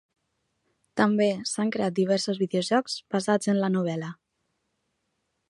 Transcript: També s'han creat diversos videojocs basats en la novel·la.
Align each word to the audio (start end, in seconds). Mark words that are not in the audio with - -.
També 1.01 1.27
s'han 1.49 1.73
creat 1.75 1.95
diversos 1.99 2.41
videojocs 2.45 2.97
basats 3.17 3.53
en 3.55 3.61
la 3.67 3.71
novel·la. 3.77 4.11